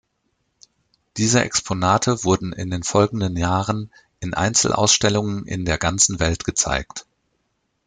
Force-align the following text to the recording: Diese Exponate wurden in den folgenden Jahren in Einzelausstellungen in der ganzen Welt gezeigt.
Diese 1.17 1.43
Exponate 1.43 2.23
wurden 2.23 2.53
in 2.53 2.71
den 2.71 2.81
folgenden 2.81 3.37
Jahren 3.37 3.91
in 4.19 4.33
Einzelausstellungen 4.33 5.45
in 5.45 5.63
der 5.63 5.77
ganzen 5.77 6.19
Welt 6.19 6.43
gezeigt. 6.43 7.05